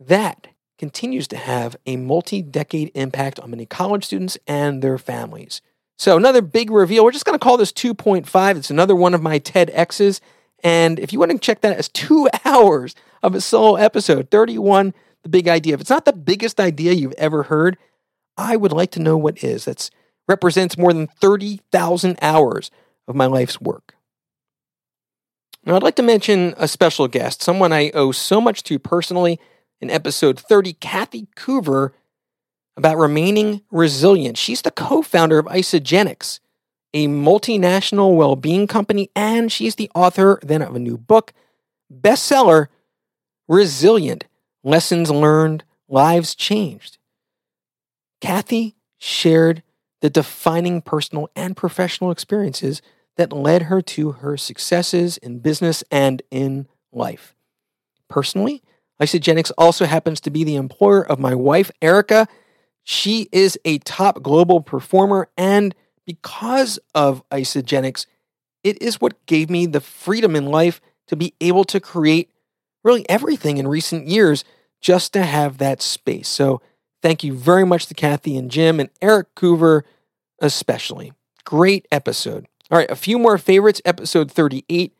[0.00, 5.60] that continues to have a multi decade impact on many college students and their families.
[5.98, 7.04] So, another big reveal.
[7.04, 8.56] We're just going to call this 2.5.
[8.56, 10.20] It's another one of my TEDx's.
[10.62, 14.94] And if you want to check that as two hours of a solo episode, 31,
[15.22, 15.74] the big idea.
[15.74, 17.76] If it's not the biggest idea you've ever heard,
[18.36, 19.64] I would like to know what is.
[19.64, 19.90] That
[20.26, 22.70] represents more than 30,000 hours
[23.06, 23.94] of my life's work.
[25.64, 29.40] Now, I'd like to mention a special guest, someone I owe so much to personally
[29.80, 31.90] in episode 30, Kathy Coover,
[32.76, 34.38] about remaining resilient.
[34.38, 36.38] She's the co founder of Isagenix,
[36.94, 41.32] a multinational well being company, and she's the author then of a new book,
[41.92, 42.68] bestseller,
[43.46, 44.24] Resilient
[44.62, 46.98] Lessons Learned, Lives Changed.
[48.20, 49.62] Kathy shared
[50.00, 52.82] the defining personal and professional experiences
[53.16, 57.34] that led her to her successes in business and in life.
[58.08, 58.62] Personally,
[59.00, 62.28] Isagenix also happens to be the employer of my wife, Erica.
[62.82, 65.74] She is a top global performer, and
[66.08, 68.06] because of Isagenix,
[68.64, 72.30] it is what gave me the freedom in life to be able to create
[72.82, 74.42] really everything in recent years
[74.80, 76.28] just to have that space.
[76.28, 76.60] So,
[77.00, 79.82] Thank you very much to Kathy and Jim and Eric Coover,
[80.40, 81.12] especially.
[81.44, 82.46] Great episode.
[82.70, 83.80] All right, a few more favorites.
[83.84, 84.92] Episode 38,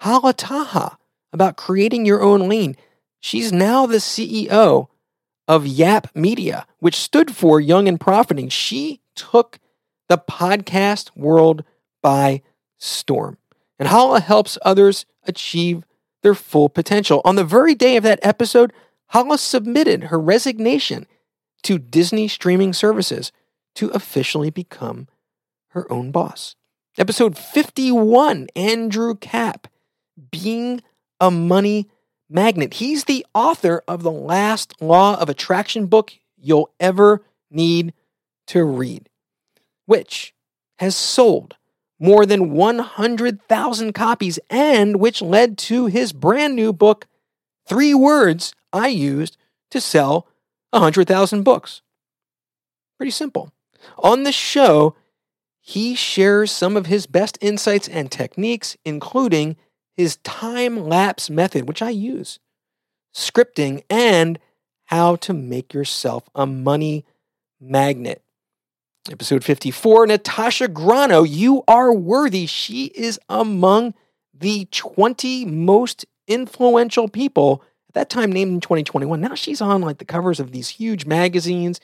[0.00, 0.98] Hala Taha
[1.32, 2.76] about creating your own lane.
[3.20, 4.88] She's now the CEO
[5.48, 8.48] of Yap Media, which stood for Young and Profiting.
[8.48, 9.58] She took
[10.08, 11.64] the podcast world
[12.02, 12.42] by
[12.78, 13.38] storm.
[13.78, 15.84] And Hala helps others achieve
[16.22, 17.20] their full potential.
[17.24, 18.72] On the very day of that episode,
[19.08, 21.06] Hala submitted her resignation
[21.62, 23.32] to Disney streaming services
[23.74, 25.08] to officially become
[25.68, 26.56] her own boss.
[26.98, 29.68] Episode 51 Andrew Kap,
[30.30, 30.80] Being
[31.20, 31.88] a Money
[32.28, 32.74] Magnet.
[32.74, 37.92] He's the author of the last Law of Attraction book you'll ever need
[38.48, 39.08] to read,
[39.86, 40.34] which
[40.78, 41.56] has sold
[41.98, 47.06] more than 100,000 copies and which led to his brand new book,
[47.66, 49.36] Three Words I Used
[49.70, 50.28] to Sell
[50.70, 51.80] 100,000 Books.
[52.98, 53.52] Pretty simple.
[53.98, 54.94] On the show,
[55.60, 59.56] he shares some of his best insights and techniques, including
[59.96, 62.38] his time lapse method, which I use,
[63.14, 64.38] scripting, and
[64.84, 67.04] how to make yourself a money
[67.60, 68.22] magnet.
[69.10, 72.46] Episode 54 Natasha Graziano, You Are Worthy.
[72.46, 73.94] She is among
[74.34, 79.20] the 20 most influential people at that time named in 2021.
[79.20, 81.80] Now she's on like the covers of these huge magazines.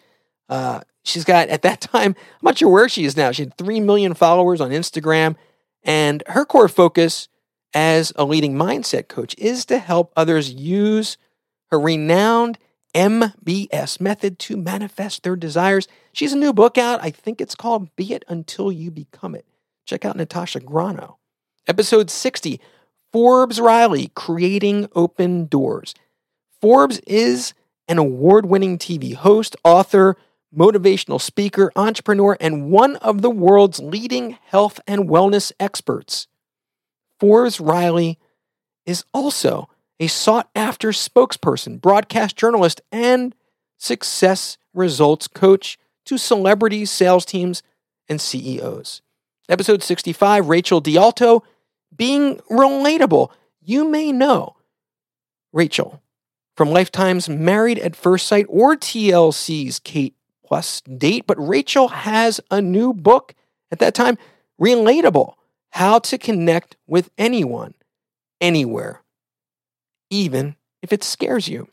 [0.48, 3.30] Uh, she's got, at that time, I'm not sure where she is now.
[3.30, 5.36] She had 3 million followers on Instagram.
[5.82, 7.28] And her core focus
[7.74, 11.16] as a leading mindset coach is to help others use
[11.70, 12.58] her renowned
[12.94, 15.88] MBS method to manifest their desires.
[16.12, 17.02] She's a new book out.
[17.02, 19.46] I think it's called Be It Until You Become It.
[19.86, 21.18] Check out Natasha Graziano.
[21.66, 22.60] Episode 60
[23.12, 25.94] Forbes Riley Creating Open Doors.
[26.60, 27.54] Forbes is
[27.88, 30.16] an award winning TV host, author,
[30.54, 36.26] motivational speaker, entrepreneur, and one of the world's leading health and wellness experts.
[37.18, 38.18] Forbes Riley
[38.84, 43.34] is also a sought after spokesperson, broadcast journalist, and
[43.78, 47.62] success results coach to celebrities, sales teams,
[48.09, 49.03] and CEOs.
[49.48, 51.42] Episode 65 Rachel DeAlto,
[51.94, 53.30] being relatable.
[53.61, 54.57] You may know
[55.53, 56.03] Rachel
[56.57, 62.61] from Lifetime's Married at First Sight or TLC's Kate Plus Date, but Rachel has a
[62.61, 63.34] new book
[63.70, 64.18] at that time,
[64.61, 65.34] Relatable
[65.70, 67.74] How to Connect with Anyone,
[68.40, 69.03] Anywhere
[70.12, 71.66] even if it scares you.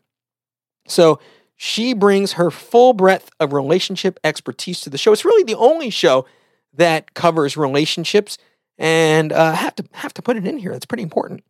[0.88, 1.20] So
[1.62, 5.12] she brings her full breadth of relationship expertise to the show.
[5.12, 6.24] It's really the only show
[6.72, 8.38] that covers relationships,
[8.78, 10.72] and uh, have to have to put it in here.
[10.72, 11.44] That's pretty important.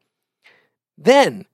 [0.98, 1.46] Then,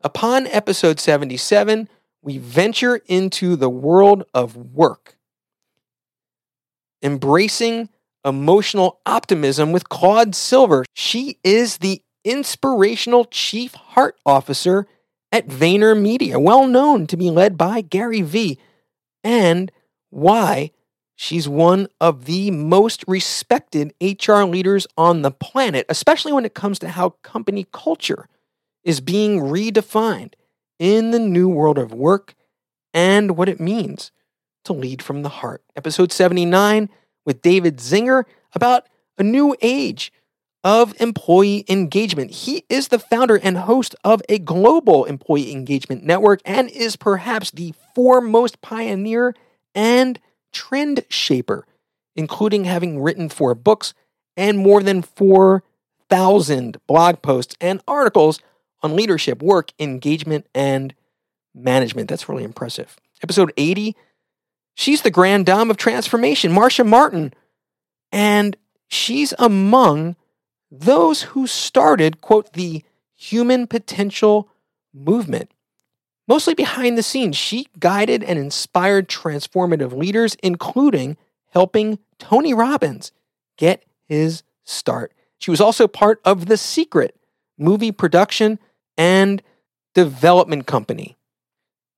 [0.00, 1.88] upon episode seventy-seven,
[2.22, 5.16] we venture into the world of work,
[7.02, 7.88] embracing
[8.24, 10.84] emotional optimism with Claude Silver.
[10.94, 14.86] She is the inspirational chief heart officer
[15.32, 18.58] at VaynerMedia, well known to be led by Gary Vee,
[19.22, 19.70] and
[20.10, 20.70] why
[21.14, 26.78] she's one of the most respected HR leaders on the planet, especially when it comes
[26.78, 28.28] to how company culture
[28.84, 30.34] is being redefined
[30.78, 32.34] in the new world of work
[32.94, 34.12] and what it means
[34.64, 35.62] to lead from the heart.
[35.76, 36.88] Episode 79
[37.26, 38.24] with David Zinger
[38.54, 38.86] about
[39.18, 40.12] a new age
[40.64, 42.30] of employee engagement.
[42.30, 47.50] He is the founder and host of a global employee engagement network and is perhaps
[47.50, 49.34] the foremost pioneer
[49.74, 50.18] and
[50.52, 51.66] trend shaper,
[52.16, 53.94] including having written four books
[54.36, 58.40] and more than 4,000 blog posts and articles
[58.82, 60.94] on leadership, work, engagement, and
[61.54, 62.08] management.
[62.08, 62.96] That's really impressive.
[63.22, 63.96] Episode 80,
[64.74, 67.32] she's the grand dame of transformation, Marcia Martin,
[68.12, 68.56] and
[68.88, 70.16] she's among
[70.70, 74.48] those who started, quote, the human potential
[74.94, 75.50] movement.
[76.26, 81.16] Mostly behind the scenes, she guided and inspired transformative leaders, including
[81.52, 83.12] helping Tony Robbins
[83.56, 85.14] get his start.
[85.38, 87.16] She was also part of The Secret
[87.56, 88.58] movie production
[88.96, 89.42] and
[89.94, 91.16] development company.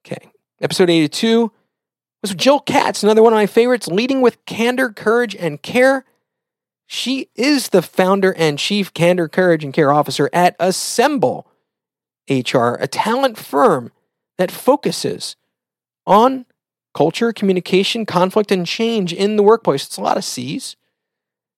[0.06, 1.50] Okay, episode 82
[2.22, 6.04] was Jill Katz, another one of my favorites, leading with candor, courage, and care.
[6.92, 11.46] She is the founder and chief candor, courage, and care officer at Assemble
[12.28, 13.92] HR, a talent firm
[14.38, 15.36] that focuses
[16.04, 16.46] on
[16.92, 19.86] culture, communication, conflict, and change in the workplace.
[19.86, 20.74] It's a lot of C's.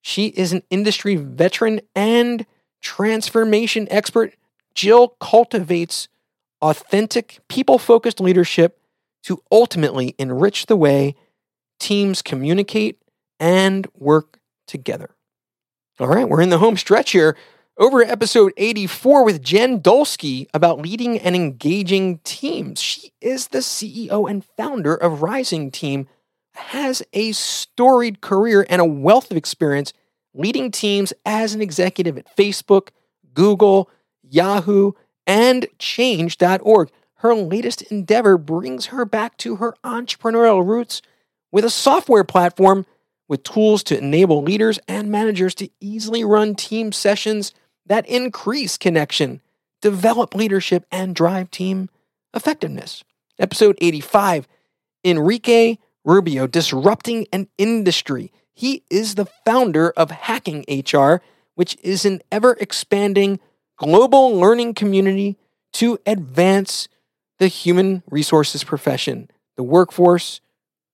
[0.03, 2.45] She is an industry veteran and
[2.83, 4.35] transformation expert.
[4.74, 6.09] Jill cultivates
[6.61, 8.78] authentic, people focused leadership
[9.22, 11.14] to ultimately enrich the way
[11.80, 13.01] teams communicate
[13.41, 15.09] and work together.
[16.01, 17.36] All right, we're in the home stretch here.
[17.76, 22.80] Over episode 84 with Jen Dulski about leading and engaging teams.
[22.80, 26.09] She is the CEO and founder of Rising Team,
[26.55, 29.93] has a storied career and a wealth of experience
[30.32, 32.88] leading teams as an executive at Facebook,
[33.34, 33.90] Google,
[34.22, 34.93] Yahoo,
[35.26, 36.90] and Change.org.
[37.16, 41.03] Her latest endeavor brings her back to her entrepreneurial roots
[41.51, 42.86] with a software platform
[43.33, 47.55] with tools to enable leaders and managers to easily run team sessions
[47.87, 49.41] that increase connection,
[49.80, 51.89] develop leadership, and drive team
[52.35, 53.03] effectiveness.
[53.39, 54.47] Episode 85
[55.03, 58.30] Enrique Rubio, Disrupting an Industry.
[58.53, 61.22] He is the founder of Hacking HR,
[61.55, 63.41] which is an ever expanding
[63.78, 65.39] global learning community
[65.72, 66.87] to advance
[67.39, 70.43] the human resources profession, the workforce,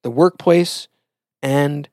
[0.04, 0.86] the workplace,
[1.42, 1.88] and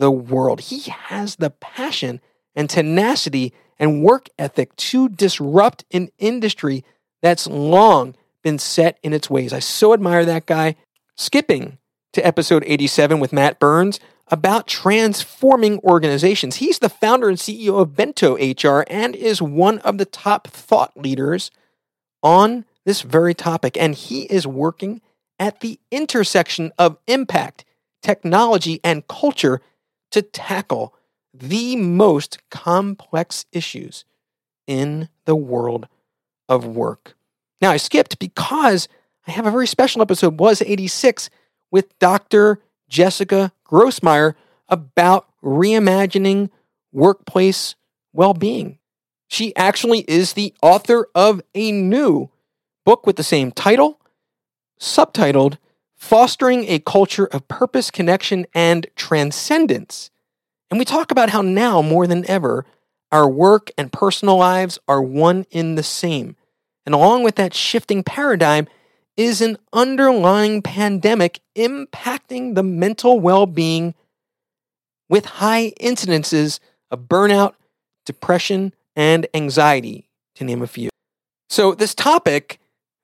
[0.00, 0.62] the world.
[0.62, 2.20] He has the passion
[2.56, 6.84] and tenacity and work ethic to disrupt an industry
[7.22, 9.52] that's long been set in its ways.
[9.52, 10.74] I so admire that guy.
[11.16, 11.78] Skipping
[12.14, 16.56] to episode 87 with Matt Burns about transforming organizations.
[16.56, 20.96] He's the founder and CEO of Bento HR and is one of the top thought
[20.96, 21.50] leaders
[22.22, 23.76] on this very topic.
[23.76, 25.02] And he is working
[25.38, 27.64] at the intersection of impact,
[28.02, 29.60] technology, and culture
[30.10, 30.94] to tackle
[31.32, 34.04] the most complex issues
[34.66, 35.86] in the world
[36.48, 37.16] of work.
[37.60, 38.88] Now, I skipped because
[39.26, 41.30] I have a very special episode, was 86,
[41.70, 42.60] with Dr.
[42.88, 44.34] Jessica Grossmeier
[44.68, 46.50] about reimagining
[46.92, 47.74] workplace
[48.12, 48.78] well being.
[49.28, 52.30] She actually is the author of a new
[52.84, 54.00] book with the same title,
[54.80, 55.58] subtitled
[56.00, 60.10] Fostering a Culture of Purpose, Connection, and Transcendence.
[60.70, 62.64] And we talk about how now, more than ever,
[63.12, 66.36] our work and personal lives are one in the same.
[66.86, 68.66] And along with that shifting paradigm
[69.16, 73.94] is an underlying pandemic impacting the mental well being
[75.10, 77.54] with high incidences of burnout,
[78.06, 80.88] depression, and anxiety, to name a few.
[81.50, 82.59] So, this topic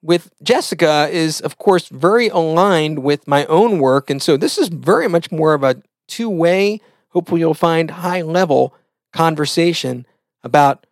[0.07, 4.09] with Jessica is, of course, very aligned with my own work.
[4.09, 8.22] And so, this is very much more of a two way, hopefully, you'll find high
[8.22, 8.74] level
[9.12, 10.07] conversation
[10.42, 10.86] about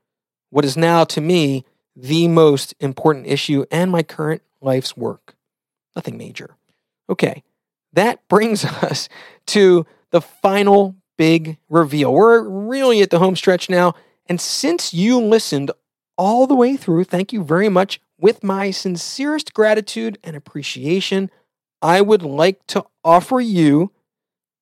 [0.51, 5.37] what is now, to me, the most important issue and my current life's work.
[5.95, 6.57] Nothing major.
[7.09, 7.45] Okay,
[7.93, 9.09] that brings us
[9.47, 12.13] to the final big reveal.
[12.13, 13.95] We're really at the home stretch now.
[14.27, 15.71] And since you listened
[16.17, 18.01] all the way through, thank you very much.
[18.19, 21.31] With my sincerest gratitude and appreciation,
[21.83, 23.93] I would like to offer you,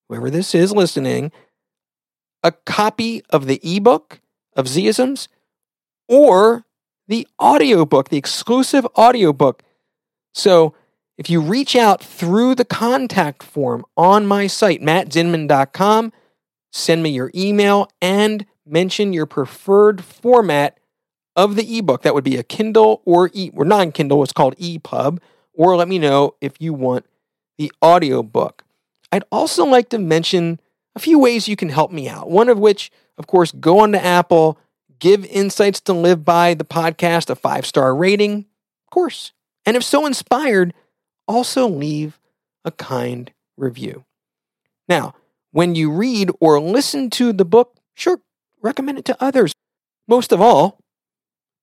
[0.09, 1.30] whoever this is listening,
[2.42, 4.20] a copy of the ebook
[4.57, 5.28] of Zeisms
[6.09, 6.64] or
[7.09, 9.62] the audiobook, the exclusive audiobook.
[10.34, 10.74] So
[11.18, 16.12] if you reach out through the contact form on my site, mattzinman.com,
[16.72, 20.78] send me your email and mention your preferred format
[21.37, 22.03] of the ebook.
[22.03, 25.18] That would be a Kindle or e or non-Kindle, it's called EPUB,
[25.55, 27.07] or let me know if you want
[27.59, 28.64] the audiobook.
[29.11, 30.61] I'd also like to mention
[30.95, 32.30] a few ways you can help me out.
[32.30, 34.59] One of which, of course, go on to Apple,
[34.99, 38.47] give Insights to Live By the podcast a five-star rating.
[38.87, 39.33] Of course.
[39.64, 40.74] And if so inspired,
[41.28, 42.18] also leave
[42.64, 44.05] a kind review.
[44.89, 45.14] Now,
[45.51, 48.20] when you read or listen to the book, sure,
[48.61, 49.53] recommend it to others.
[50.09, 50.78] Most of all,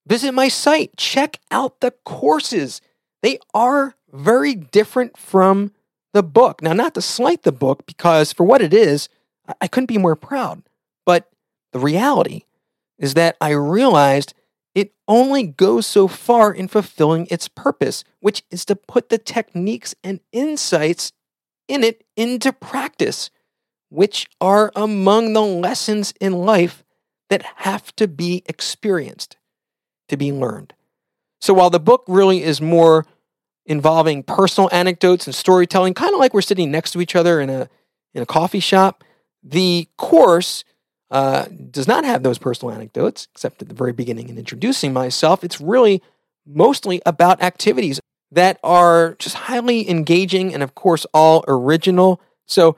[0.09, 2.81] visit my site, check out the courses.
[3.21, 5.71] They are very different from
[6.13, 6.61] the book.
[6.61, 9.07] Now, not to slight the book, because for what it is,
[9.61, 10.63] I couldn't be more proud.
[11.05, 11.29] But
[11.71, 12.43] the reality
[12.97, 14.33] is that I realized
[14.75, 19.95] it only goes so far in fulfilling its purpose, which is to put the techniques
[20.03, 21.11] and insights
[21.67, 23.29] in it into practice,
[23.89, 26.83] which are among the lessons in life
[27.29, 29.37] that have to be experienced,
[30.09, 30.73] to be learned.
[31.41, 33.05] So while the book really is more
[33.65, 37.49] involving personal anecdotes and storytelling, kind of like we're sitting next to each other in
[37.49, 37.69] a
[38.13, 39.03] in a coffee shop,
[39.43, 40.63] the course
[41.11, 45.43] uh, does not have those personal anecdotes, except at the very beginning in introducing myself.
[45.43, 46.01] It's really
[46.45, 47.99] mostly about activities
[48.31, 52.21] that are just highly engaging and, of course, all original.
[52.45, 52.75] So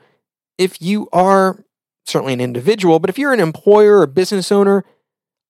[0.58, 1.64] if you are
[2.04, 4.84] certainly an individual, but if you're an employer or business owner,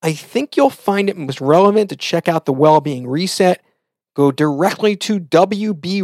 [0.02, 3.62] I think you'll find it most relevant to check out the Well-Being Reset
[4.14, 5.98] go directly to WBReset.com.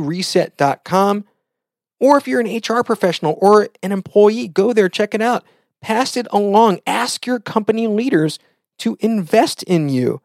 [2.01, 5.44] Or if you're an HR professional or an employee, go there, check it out.
[5.80, 6.80] Pass it along.
[6.86, 8.38] Ask your company leaders
[8.78, 10.22] to invest in you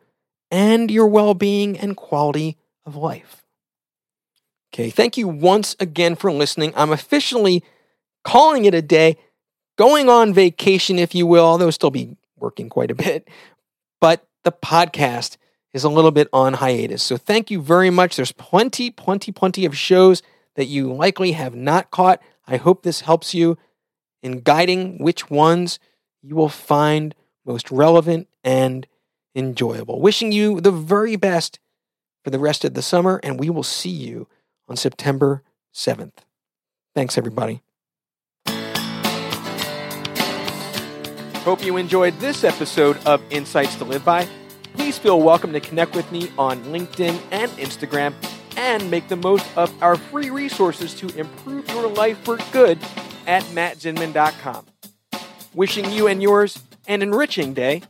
[0.52, 3.44] and your well being and quality of life.
[4.74, 6.74] Okay, thank you once again for listening.
[6.76, 7.64] I'm officially
[8.24, 9.18] calling it a day,
[9.78, 13.28] going on vacation, if you will, although I'll still be working quite a bit.
[14.04, 15.38] But the podcast
[15.74, 17.02] is a little bit on hiatus.
[17.02, 18.18] So thank you very much.
[18.18, 20.22] There's plenty, plenty, plenty of shows
[20.58, 22.22] that you likely have not caught.
[22.46, 23.58] I hope this helps you
[24.22, 25.80] in guiding which ones
[26.22, 28.86] you will find most relevant and
[29.36, 30.02] enjoyable.
[30.02, 31.60] Wishing you the very best
[32.26, 34.28] for the rest of the summer, and we will see you
[34.68, 35.44] on September
[35.74, 36.18] 7th.
[36.94, 37.62] Thanks, everybody.
[41.44, 44.26] Hope you enjoyed this episode of Insights to Live By.
[44.76, 48.14] Please feel welcome to connect with me on LinkedIn and Instagram
[48.56, 52.80] and make the most of our free resources to improve your life for good
[53.28, 54.66] at mattzinman.com.
[55.54, 57.82] Wishing you and yours an enriching day,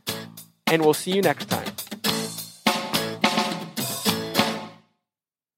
[0.66, 1.68] and we'll see you next time.